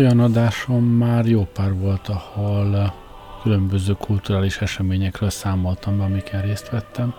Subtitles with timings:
[0.00, 2.94] Olyan adásom már jó pár volt, ahol
[3.42, 7.14] különböző kulturális eseményekről számoltam be, amiken részt vettem.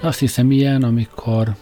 [0.00, 1.54] De azt hiszem ilyen, amikor,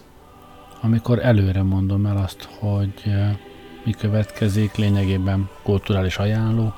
[0.80, 3.36] amikor előre mondom el azt, hogy eh,
[3.84, 6.74] mi következik, lényegében kulturális ajánló,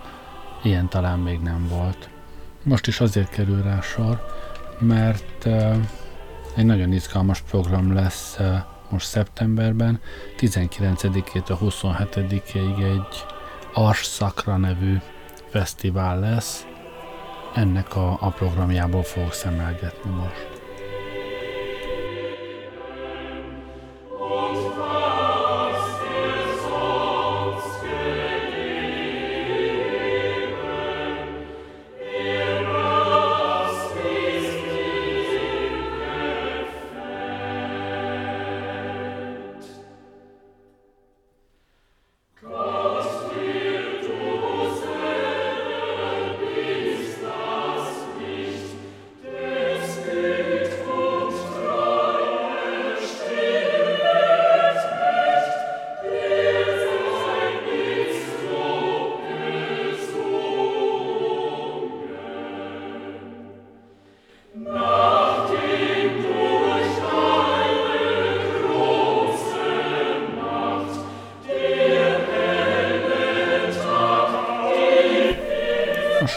[0.62, 2.08] ilyen talán még nem volt.
[2.62, 4.26] Most is azért kerül rá sor,
[4.78, 5.76] mert uh,
[6.56, 8.38] egy nagyon izgalmas program lesz
[8.88, 10.00] most szeptemberben,
[10.38, 13.37] 19-től 27-ig egy
[13.80, 14.96] Ars Szakra nevű
[15.50, 16.66] fesztivál lesz.
[17.54, 20.57] Ennek a, a programjából fogok szemelgetni most.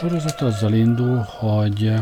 [0.02, 1.94] Sorozat azzal indul, hogy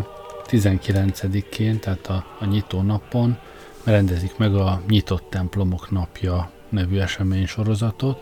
[0.48, 3.38] 19-én, tehát a, a nyitó napon
[3.84, 8.20] rendezik meg a Nyitott Templomok Napja nevű esemény sorozatot,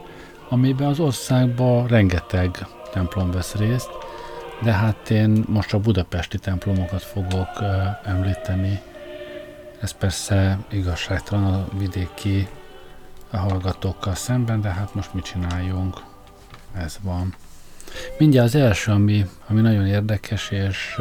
[0.49, 3.89] amiben az országban rengeteg templom vesz részt,
[4.63, 7.67] de hát én most a budapesti templomokat fogok uh,
[8.03, 8.81] említeni.
[9.81, 12.47] Ez persze igazságtalan a vidéki
[13.31, 16.01] hallgatókkal szemben, de hát most mit csináljunk?
[16.73, 17.35] Ez van.
[18.17, 20.95] Mindjárt az első, ami, ami nagyon érdekes, és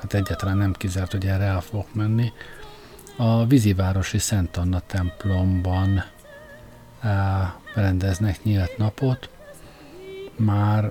[0.00, 2.32] hát egyáltalán nem kizárt, hogy erre el fogok menni,
[3.16, 6.04] a vízivárosi Szent Anna templomban
[7.74, 9.28] rendeznek nyílt napot.
[10.36, 10.90] Már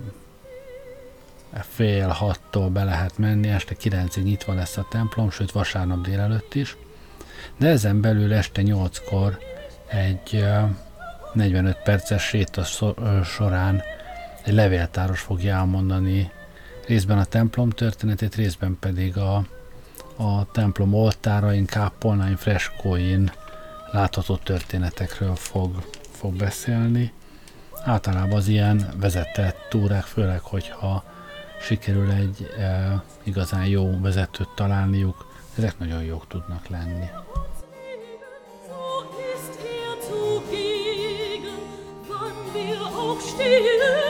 [1.54, 6.78] fél hattól be lehet menni, este kilencig nyitva lesz a templom, sőt vasárnap délelőtt is.
[7.58, 9.38] De ezen belül este nyolckor
[9.88, 10.46] egy
[11.34, 12.64] 45 perces séta
[13.24, 13.82] során
[14.44, 16.32] egy levéltáros fogja elmondani
[16.88, 19.36] részben a templom történetét, részben pedig a,
[20.16, 23.32] a templom oltárain, kápolnáin, freskóin
[23.92, 27.14] látható történetekről fog, fog beszélni.
[27.84, 31.04] Általában az ilyen vezetett túrák, főleg, hogyha
[31.62, 37.06] sikerül egy e, igazán jó vezetőt találniuk, ezek nagyon jók tudnak lenni.
[43.22, 44.09] Stille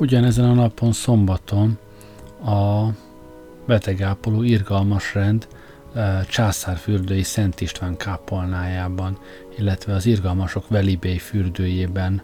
[0.00, 1.78] Ugyanezen a napon szombaton
[2.44, 2.88] a
[3.66, 5.48] betegápoló irgalmas rend
[5.94, 9.18] eh, császárfürdői Szent István kápolnájában,
[9.58, 12.22] illetve az irgalmasok Velibély fürdőjében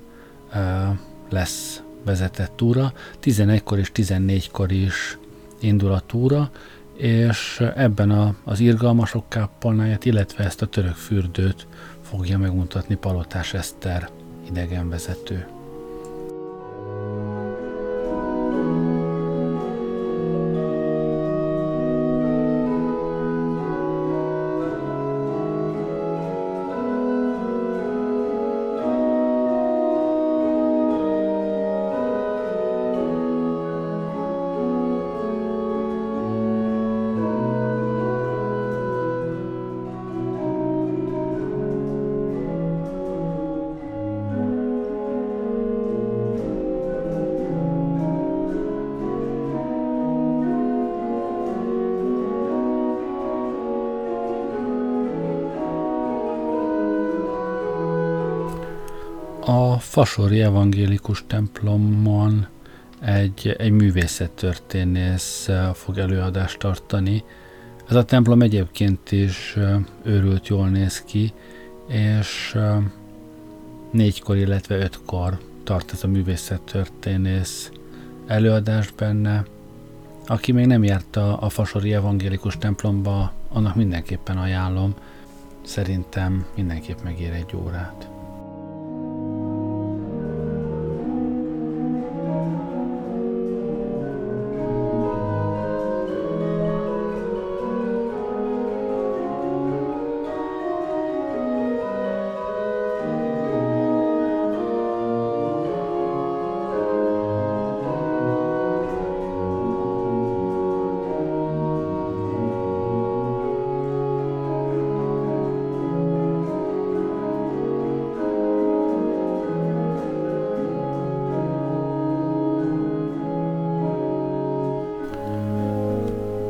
[0.51, 0.89] eh,
[1.31, 2.93] lesz vezetett túra.
[3.23, 5.19] 11-kor és 14-kor is
[5.61, 6.51] indul a túra,
[6.97, 11.67] és ebben a, az irgalmasok kápolnáját, illetve ezt a török fürdőt
[12.03, 14.09] fogja megmutatni Palotás Eszter
[14.49, 15.56] idegenvezető.
[59.97, 62.47] Fasori evangélikus templomon
[63.01, 67.25] egy, egy művészettörténész fog előadást tartani.
[67.89, 69.57] Ez a templom egyébként is
[70.03, 71.33] őrült jól néz ki,
[71.89, 72.59] és
[73.91, 77.71] négykor, illetve ötkor tart ez a művészettörténész
[78.27, 79.45] előadást benne.
[80.27, 84.95] Aki még nem járt a, a Fasori Evangélikus templomba, annak mindenképpen ajánlom.
[85.65, 88.16] Szerintem mindenképp megér egy órát.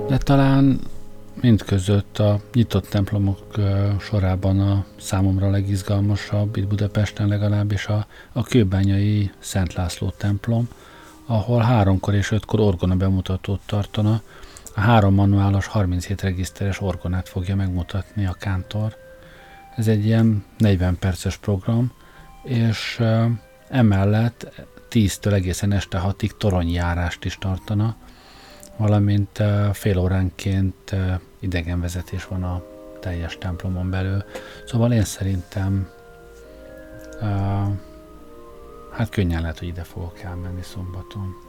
[0.08, 0.80] De talán
[1.40, 3.54] mindközött a nyitott templomok
[4.00, 10.68] sorában a számomra legizgalmasabb, itt Budapesten legalábbis a, a kőbányai Szent László templom,
[11.26, 14.20] ahol háromkor és ötkor orgona bemutatót tartana.
[14.74, 18.96] A három manuálos 37 regiszteres orgonát fogja megmutatni a kántor.
[19.76, 21.92] Ez egy ilyen 40 perces program,
[22.42, 23.02] és
[23.68, 27.96] emellett 10-től egészen este 6-ig toronyjárást is tartana,
[28.76, 29.42] valamint
[29.72, 30.94] fél óránként
[31.40, 32.62] idegenvezetés van a
[33.00, 34.24] teljes templomon belül.
[34.66, 35.88] Szóval én szerintem
[38.92, 41.45] hát könnyen lehet, hogy ide fogok elmenni szombaton.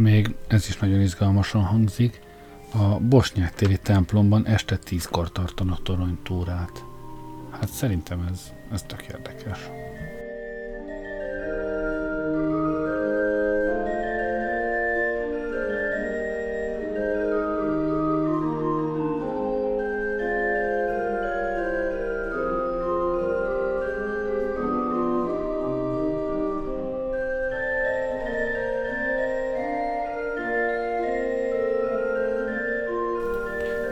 [0.00, 2.20] Még ez is nagyon izgalmasan hangzik.
[2.72, 6.84] A Bosnyák téri templomban este tízkor tartanak toronytúrát.
[7.50, 9.58] Hát szerintem ez, ez tök érdekes.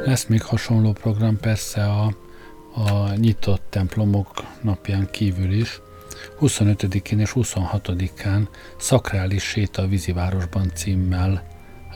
[0.08, 2.14] Lesz még hasonló program persze a,
[2.74, 5.80] a nyitott templomok napján kívül is.
[6.40, 8.46] 25-én és 26-án
[8.78, 11.46] Szakrális séta a vízivárosban címmel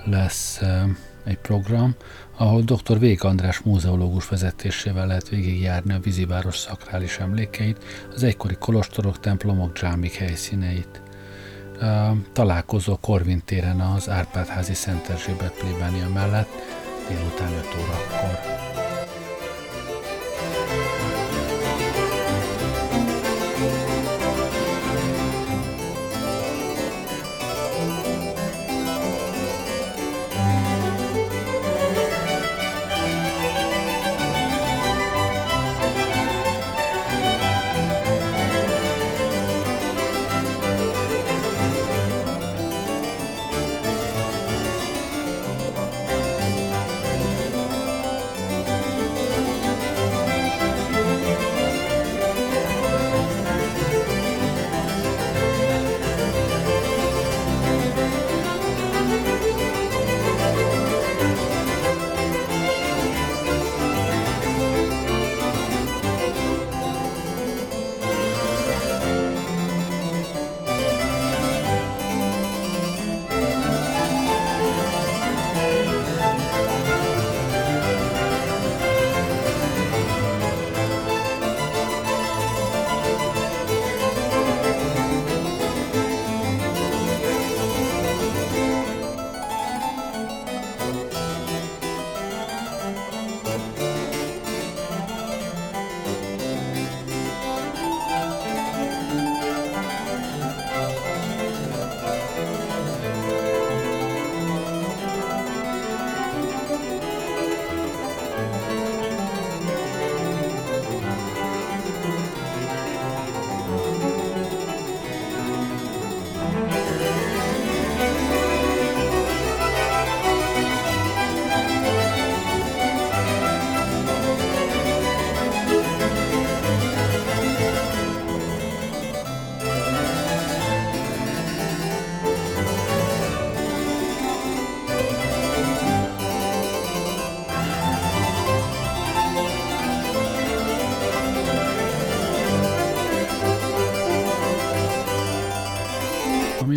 [0.04, 0.61] lesz
[1.25, 1.95] egy program,
[2.37, 2.99] ahol dr.
[2.99, 10.14] Vég András múzeológus vezetésével lehet végigjárni a víziváros szakrális emlékeit, az egykori kolostorok, templomok, dzsámik
[10.14, 11.02] helyszíneit.
[12.33, 16.49] Találkozó Korvin téren az Árpádházi Szent Erzsébet plébánia mellett,
[17.09, 18.51] délután 5 órakor.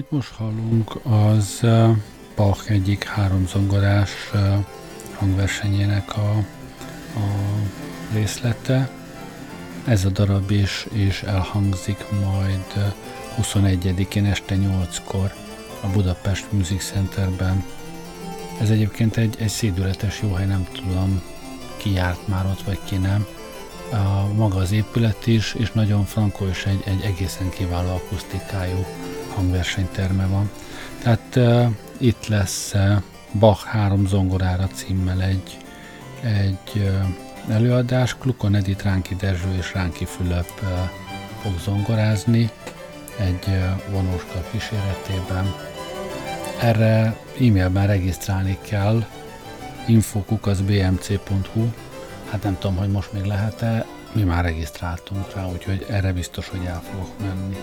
[0.09, 1.65] Amit most hallunk, az
[2.35, 4.11] Bach egyik háromzongorás
[5.15, 6.29] hangversenyének a,
[7.15, 7.25] a
[8.13, 8.89] részlete.
[9.85, 12.93] Ez a darab is, is elhangzik majd
[13.41, 15.33] 21-én este 8-kor
[15.81, 17.63] a Budapest Music Centerben.
[18.61, 21.21] Ez egyébként egy, egy szédületes jó hely, nem tudom
[21.77, 23.25] ki járt már ott, vagy ki nem.
[23.91, 28.85] A, maga az épület is, és nagyon frankó, és egy, egy egészen kiváló akusztikájú
[29.35, 30.49] hangversenyterme van.
[31.03, 31.65] Tehát uh,
[31.97, 33.01] itt lesz uh,
[33.39, 35.57] Bach három zongorára címmel egy,
[36.21, 38.17] egy uh, előadás.
[38.17, 40.69] Klukon Edith, Ránki Dezső és Ránki Fülöp uh,
[41.41, 42.49] fog zongorázni
[43.17, 45.55] egy uh, vonóska kíséretében.
[46.61, 49.05] Erre e-mailben regisztrálni kell
[49.87, 51.67] infokukaszbmc.hu
[52.29, 56.65] Hát nem tudom, hogy most még lehet-e, mi már regisztráltunk rá, úgyhogy erre biztos, hogy
[56.65, 57.57] el fogok menni.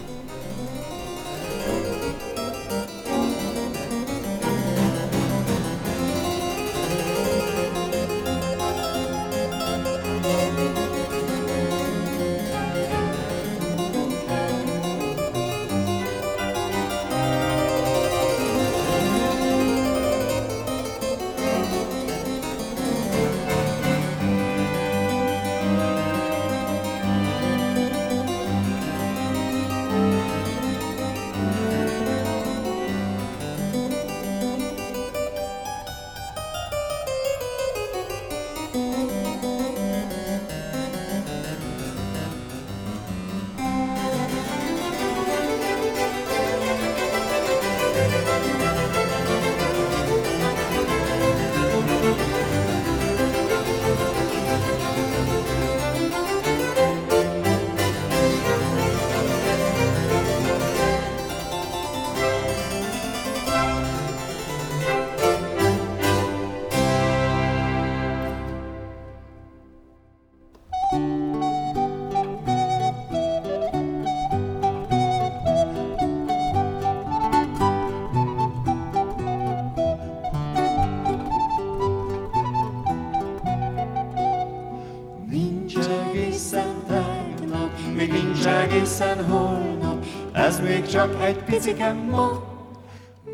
[90.92, 92.42] Csak egy piciken ma,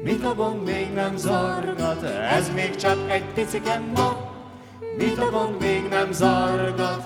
[0.02, 4.16] mit a még nem zargat, ez még csak egy piciken ma,
[4.98, 7.02] mit a még nem zargat.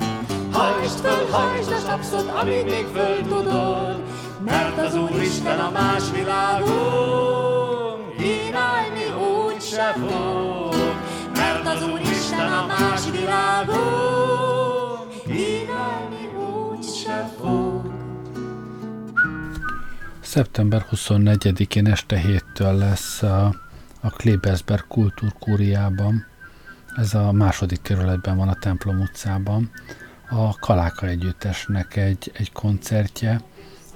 [0.52, 4.02] Hajtsd föl, hajtsd a sapszot, amíg még föl tudod,
[4.44, 9.04] mert az Úristen a más világon kínálni
[9.46, 10.74] úgy se fog,
[11.34, 14.21] mert az Úristen a más világon
[20.32, 23.54] Szeptember 24-én este héttől lesz a,
[24.00, 26.26] a Klebersberg kultúrkúriában,
[26.96, 29.70] ez a második kerületben van a templom utcában,
[30.30, 33.40] a Kaláka Együttesnek egy, egy koncertje,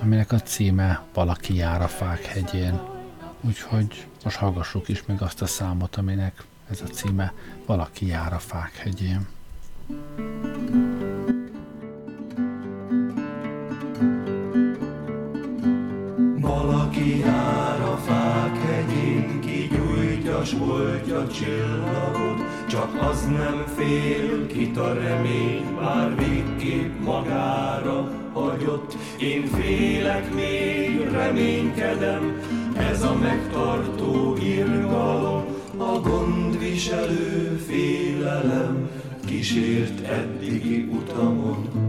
[0.03, 2.81] aminek a címe Valaki jár a fák hegyén.
[3.41, 7.33] Úgyhogy most hallgassuk is meg azt a számot, aminek ez a címe
[7.67, 9.27] Valaki jár a fák hegyén.
[9.89, 11.16] thank you
[17.27, 25.75] jár a fák hegyén, kigyújtja s voltja csillagot, csak az nem fél, kit a remény,
[25.81, 28.97] bár végképp magára hagyott.
[29.21, 32.41] Én félek még, reménykedem,
[32.77, 35.45] ez a megtartó irgalom,
[35.77, 38.89] a gondviselő félelem
[39.27, 41.87] kísért eddigi utamon.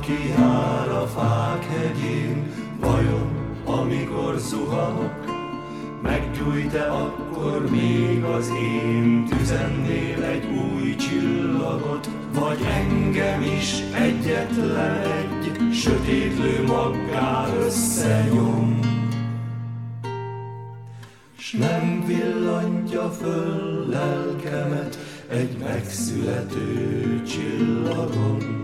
[0.00, 5.24] Valaki jár a fák hegyén, vajon amikor zuhanok,
[6.02, 16.64] meggyújt-e akkor még az én tüzennél egy új csillagot, vagy engem is egyetlen egy sötétlő
[16.66, 18.78] maggá összenyom.
[21.36, 28.59] S nem villantja föl lelkemet egy megszülető csillagon.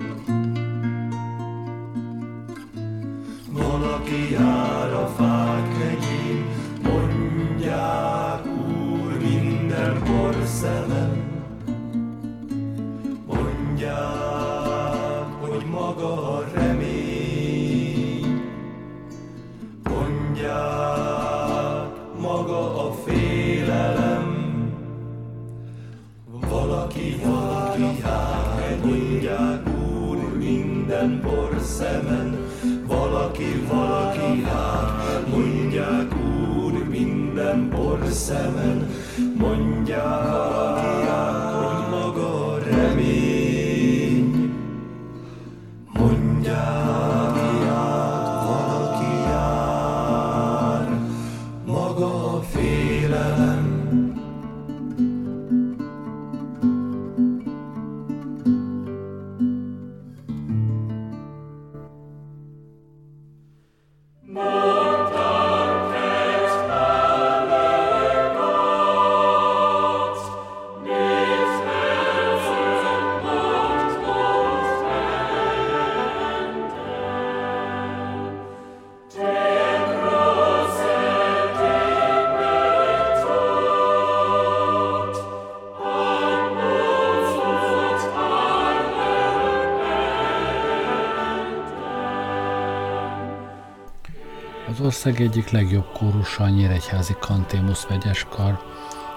[94.97, 98.59] Ország egyik legjobb kórusa a Nyíregyházi Kantémusz vegyeskar.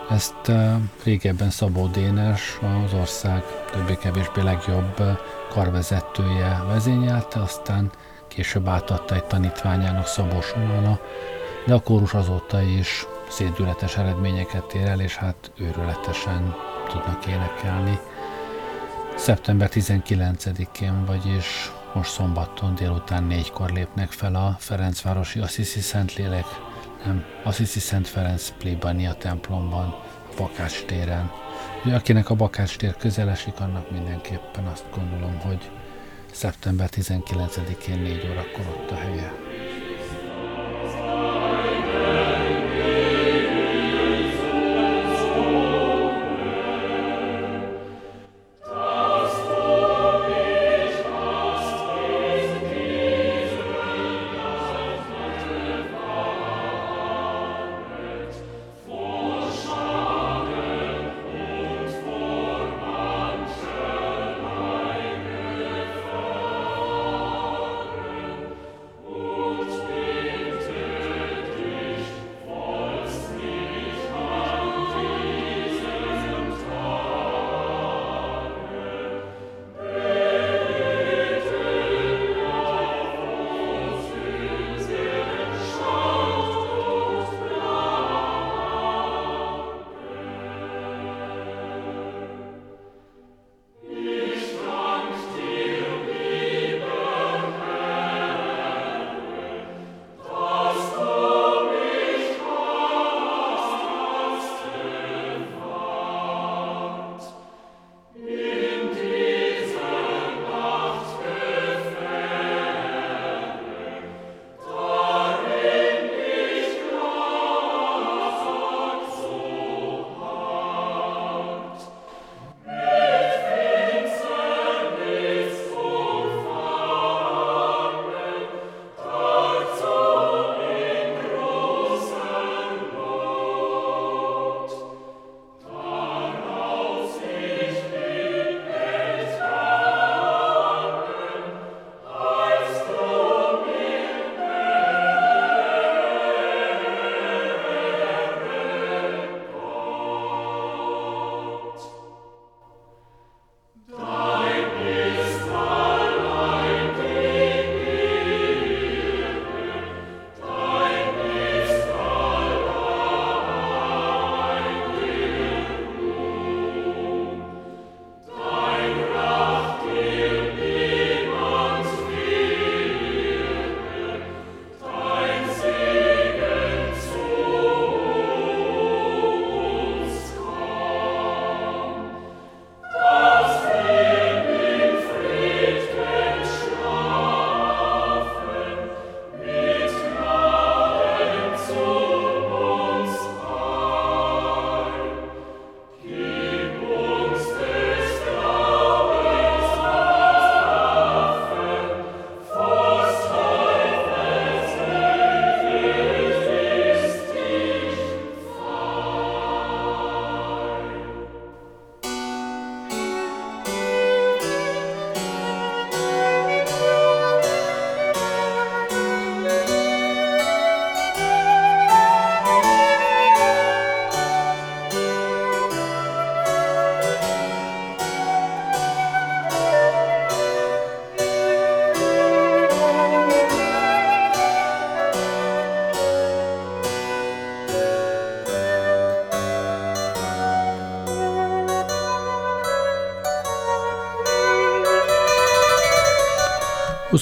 [0.09, 0.51] Ezt
[1.03, 5.01] régebben Szabó Dénes, az ország többé-kevésbé legjobb
[5.49, 7.91] karvezetője vezényelte, aztán
[8.27, 10.99] később átadta egy tanítványának Szabó Somana,
[11.65, 16.55] de a kórus azóta is szédületes eredményeket ér el, és hát őrületesen
[16.87, 17.99] tudnak énekelni.
[19.15, 26.45] Szeptember 19-én, vagyis most szombaton délután négykor lépnek fel a Ferencvárosi Assisi Szentlélek,
[27.06, 29.88] nem, Assisi Szent Ferenc plébania templomban,
[30.32, 31.32] a Bakács téren.
[31.86, 35.71] Ugye, akinek a Bakács tér közel esik, annak mindenképpen azt gondolom, hogy
[36.32, 39.48] szeptember 19-én 4 órakor ott a helye.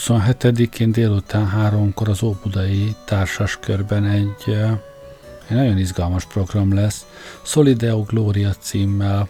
[0.08, 2.96] 27-én délután háromkor az Óbudai
[3.60, 4.58] körben egy,
[5.48, 7.06] egy nagyon izgalmas program lesz.
[7.42, 9.28] Solideo Gloria címmel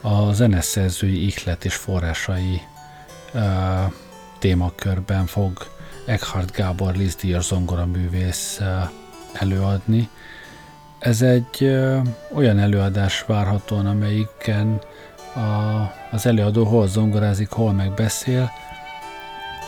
[0.00, 2.60] a zeneszerzői ihlet és forrásai
[3.34, 3.40] uh,
[4.38, 5.52] témakörben fog
[6.06, 8.90] Eckhart Gábor Lizdíjas zongoraművész uh,
[9.32, 10.08] előadni.
[10.98, 11.98] Ez egy uh,
[12.34, 14.80] olyan előadás várhatóan, amelyiken
[15.34, 15.40] a,
[16.10, 18.50] az előadó hol zongorázik, hol meg beszél,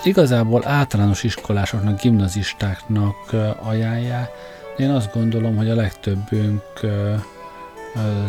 [0.05, 3.17] igazából általános iskolásoknak, gimnazistáknak
[3.63, 4.31] ajánlják.
[4.77, 6.63] Én azt gondolom, hogy a legtöbbünk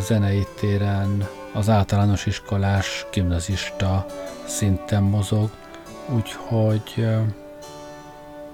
[0.00, 4.06] zenei téren az általános iskolás, gimnazista
[4.46, 5.50] szinten mozog,
[6.08, 7.06] úgyhogy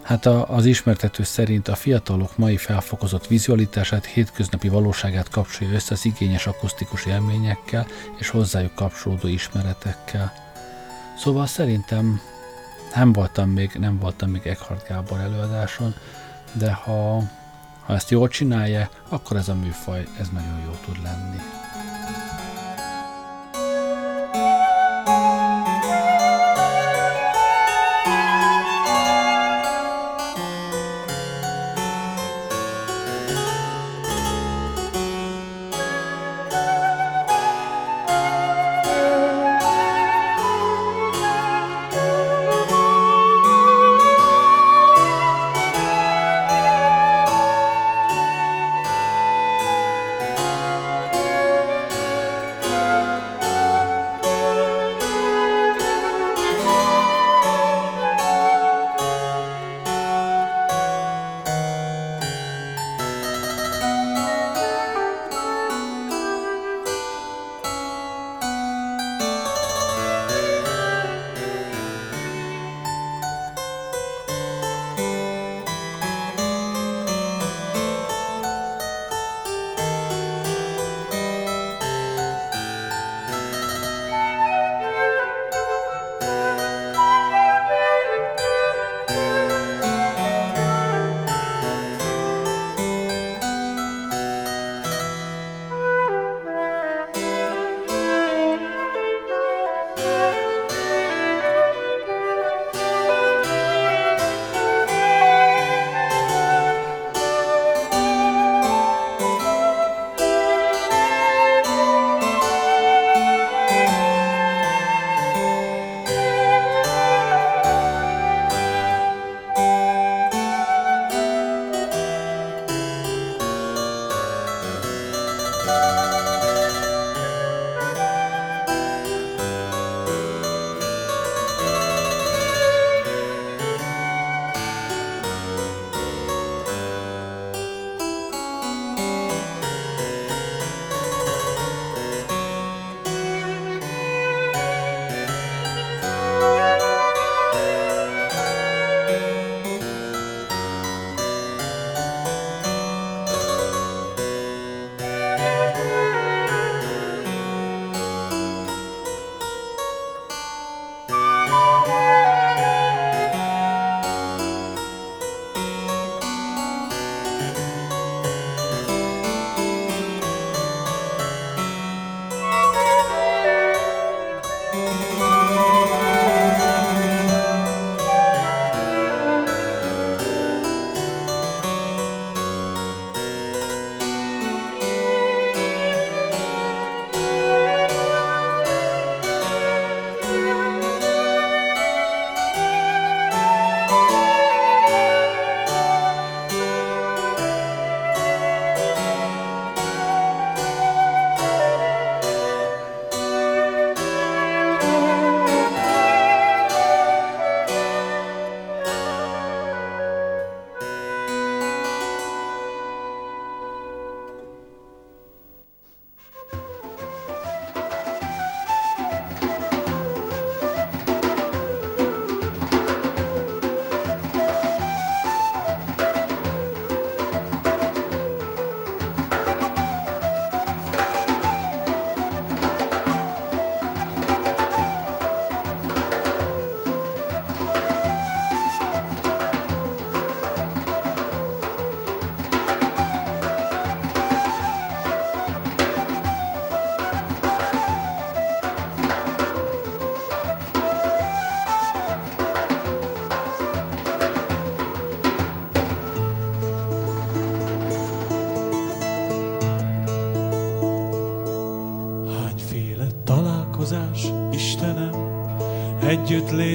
[0.03, 6.47] hát az ismertető szerint a fiatalok mai felfokozott vizualitását, hétköznapi valóságát kapcsolja össze az igényes
[6.47, 7.87] akusztikus élményekkel
[8.19, 10.33] és hozzájuk kapcsolódó ismeretekkel.
[11.19, 12.21] Szóval szerintem
[12.95, 15.95] nem voltam még, nem voltam még Eckhart Gábor előadáson,
[16.53, 17.23] de ha,
[17.85, 21.58] ha ezt jól csinálja, akkor ez a műfaj, ez nagyon jó tud lenni.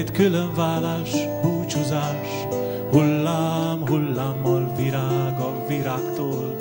[0.04, 1.10] Együttlét, különválás,
[1.42, 2.46] búcsúzás,
[2.90, 6.56] hullám, hullámmal virág a virágtól.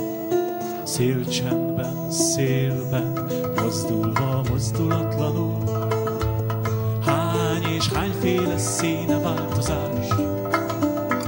[0.84, 5.58] Szélcsendben, szélben, mozdulva, mozdulatlanul.
[7.06, 10.10] Hány és hányféle színe változás,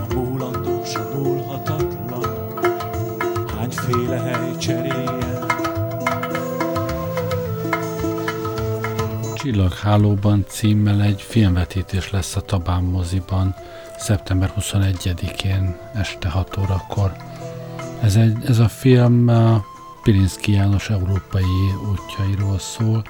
[0.10, 2.28] a múlandós, a múlhatatlan,
[3.58, 5.25] hányféle hely cseréljen.
[9.46, 13.56] Csillaghálóban címmel egy filmvetítés lesz a Tabán moziban
[13.98, 17.16] szeptember 21-én este 6 órakor.
[18.02, 19.32] Ez, egy, ez a film
[20.04, 21.44] Pirinszki János európai
[21.92, 23.04] útjairól szól.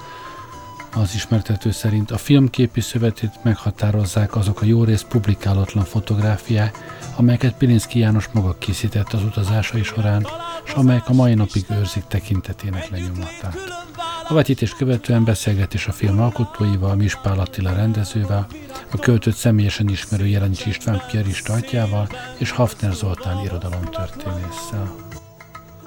[0.95, 6.77] Az ismertető szerint a filmképi szövetét meghatározzák azok a jó rész publikálatlan fotográfiák,
[7.15, 10.27] amelyeket Pirinszki János maga készített az utazásai során,
[10.65, 13.85] és amelyek a mai napig őrzik tekintetének lenyomatát.
[14.27, 18.47] A vetítés követően beszélgetés a film alkotóival, Mispál Attila rendezővel,
[18.91, 22.07] a költőt személyesen ismerő Jelenics István piarista atyával
[22.37, 24.95] és Hafner Zoltán irodalomtörténésszel.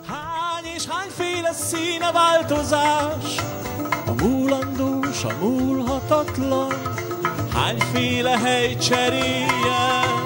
[0.07, 3.37] Hány és hányféle színe változás,
[4.07, 6.73] a múlandós, a múlhatatlan,
[7.53, 10.18] hányféle hely cseréljen.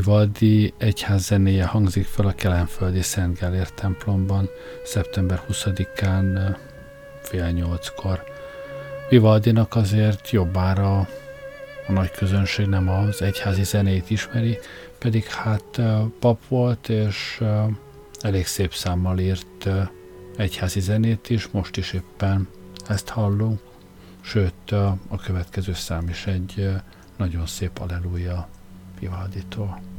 [0.00, 4.48] Vivaldi egyház zenéje hangzik fel a Kelenföldi Szent Gellért templomban
[4.84, 6.56] szeptember 20-án
[7.22, 8.24] fél nyolckor.
[9.08, 10.98] Vivaldinak azért jobbára
[11.86, 14.58] a nagy közönség nem az egyházi zenét ismeri,
[14.98, 15.80] pedig hát
[16.18, 17.42] pap volt, és
[18.20, 19.68] elég szép számmal írt
[20.36, 22.48] egyházi zenét is, most is éppen
[22.88, 23.60] ezt hallunk,
[24.20, 24.70] sőt
[25.08, 26.70] a következő szám is egy
[27.16, 28.48] nagyon szép aleluja
[29.00, 29.89] Vivalditól.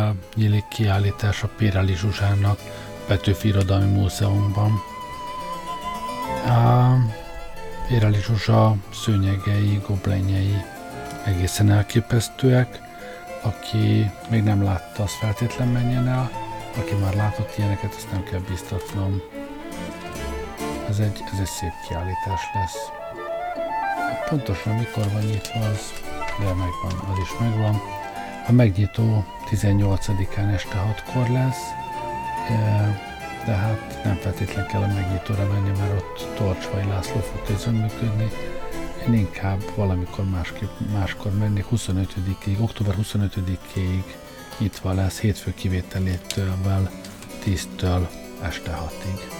[0.00, 2.58] Címmel nyílik kiállítás a Pirelli Zsuzsának
[3.06, 4.82] Petőfi Irodalmi Múzeumban.
[6.46, 6.94] A
[7.88, 10.56] Pirelli Zsuzsa szőnyegei, goblenjei
[11.24, 12.80] egészen elképesztőek.
[13.42, 16.30] Aki még nem látta, az feltétlen menjen el.
[16.76, 19.20] Aki már látott ilyeneket, azt nem kell biztatnom.
[20.88, 22.78] Ez egy, ez egy szép kiállítás lesz.
[24.28, 25.92] Pontosan mikor van nyitva az,
[26.38, 27.80] de megvan, az is megvan.
[28.46, 31.58] A megnyitó 18-án este 6-kor lesz,
[33.46, 38.28] de hát nem feltétlen kell a megnyitóra menni, mert ott Torcsvai László fog közönműködni.
[39.06, 44.02] Én inkább valamikor másképp, máskor mennék 25-ig, október 25-ig
[44.58, 46.54] nyitva lesz, hétfő kivételétől
[47.44, 48.08] 10-től
[48.42, 49.39] este 6-ig.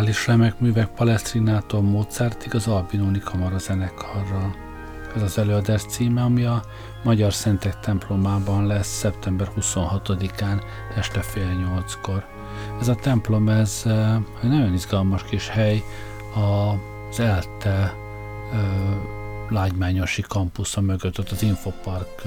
[0.00, 4.54] Szakrális művek Palesztrinától Mozartig az Albinoni Kamara zenekarral.
[5.16, 6.62] Ez az előadás címe, ami a
[7.02, 10.62] Magyar Szentek templomában lesz szeptember 26-án
[10.96, 12.26] este fél nyolckor.
[12.80, 13.82] Ez a templom, ez
[14.42, 15.82] egy nagyon izgalmas kis hely,
[16.34, 17.94] az ELTE
[19.48, 22.22] lágymányosi kampusza mögött, ott az Infopark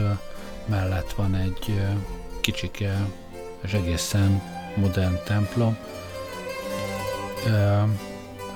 [0.66, 1.82] mellett van egy
[2.42, 3.08] kicsike
[3.64, 4.42] és egészen
[4.76, 5.78] modern templom.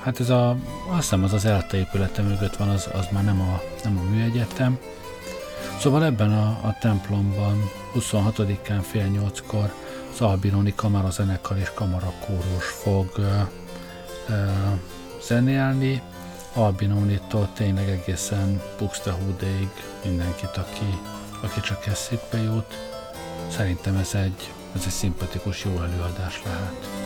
[0.02, 0.50] Hát ez a,
[0.88, 4.10] azt hiszem az az ELTE épülete mögött van, az, az már nem a, nem a
[4.10, 4.78] műegyetem.
[5.80, 9.72] Szóval ebben a, a templomban 26-án fél nyolckor
[10.12, 13.40] az Albinoni kamarazenekar és kamarakórus fog ö,
[14.28, 14.44] ö,
[15.22, 16.02] zenélni.
[16.52, 19.70] Albinonitól tényleg egészen Buxtehudeig
[20.04, 20.98] mindenkit, aki,
[21.42, 22.74] aki csak eszébe jut.
[23.48, 26.97] Szerintem ez egy, ez egy szimpatikus, jó előadás lehet.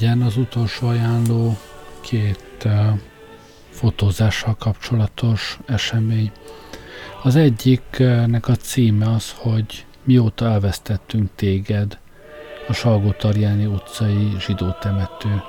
[0.00, 1.56] Legyen az utolsó ajánló
[2.00, 2.98] két uh,
[3.70, 6.32] fotózással kapcsolatos esemény.
[7.22, 11.98] Az egyiknek a címe az, hogy mióta elvesztettünk téged,
[12.68, 15.42] a Salgó Tarjáni utcai zsidó temető.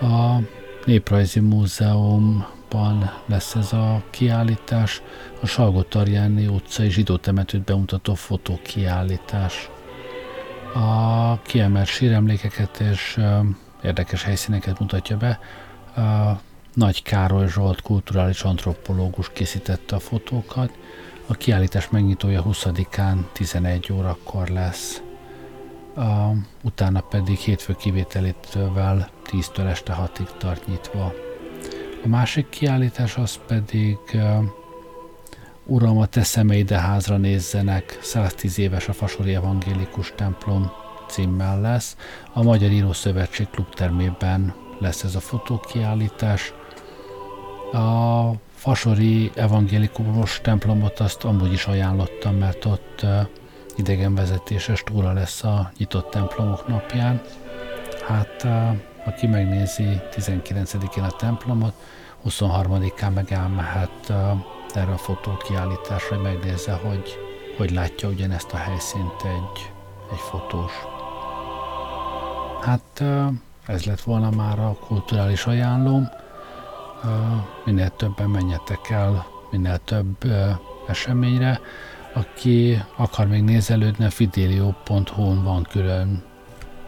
[0.00, 0.38] A
[0.84, 5.02] Néprajzi Múzeumban lesz ez a kiállítás,
[5.40, 9.70] a Salgó Tarjáni utcai zsidó temetőt bemutató fotókiállítás
[10.74, 13.20] a kiemelt síremlékeket és
[13.82, 15.40] érdekes helyszíneket mutatja be.
[16.74, 20.72] Nagy Károly Zsolt kulturális antropológus készítette a fotókat.
[21.26, 25.02] A kiállítás megnyitója 20-án 11 órakor lesz.
[26.62, 28.72] utána pedig hétfő kivételétől
[29.30, 31.12] 10-től este 6-ig tart nyitva.
[32.04, 34.44] A másik kiállítás az pedig uh,
[35.66, 40.70] Uram, a te szemeide házra nézzenek, 110 éves a Fasori Evangélikus templom
[41.08, 41.96] címmel lesz.
[42.32, 46.52] A Magyar Író Szövetség klubtermében lesz ez a fotókiállítás.
[47.72, 53.06] A Fasori Evangélikus templomot azt amúgy is ajánlottam, mert ott
[53.76, 57.22] idegenvezetéses túra lesz a nyitott templomok napján.
[58.06, 58.46] Hát
[59.06, 61.74] aki megnézi 19-én a templomot,
[62.28, 64.12] 23-án meg elmehet
[64.76, 67.18] erre a fotókiállításra, hogy megnézze, hogy,
[67.56, 69.72] hogy látja ugyanezt a helyszínt egy,
[70.12, 70.72] egy fotós.
[72.60, 73.04] Hát
[73.66, 76.08] ez lett volna már a kulturális ajánlóm.
[77.64, 80.16] Minél többen menjetek el, minél több
[80.86, 81.60] eseményre.
[82.12, 86.22] Aki akar még nézelődni, a fidelio.hu-n van külön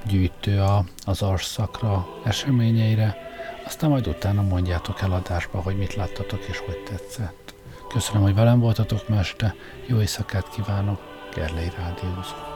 [0.06, 3.16] gyűjtő a, az arszakra eseményeire,
[3.64, 5.12] aztán majd utána mondjátok el
[5.62, 7.45] hogy mit láttatok és hogy tetszett.
[7.88, 9.20] Köszönöm, hogy velem voltatok ma
[9.86, 11.00] jó éjszakát kívánok,
[11.34, 12.55] Gerlei Rádiózott.